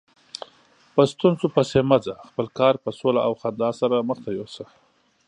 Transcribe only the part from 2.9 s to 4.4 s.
سوله او خندا سره مخته